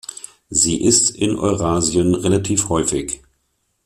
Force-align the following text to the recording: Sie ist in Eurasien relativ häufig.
Sie 0.49 0.83
ist 0.83 1.11
in 1.11 1.37
Eurasien 1.37 2.15
relativ 2.15 2.69
häufig. 2.69 3.21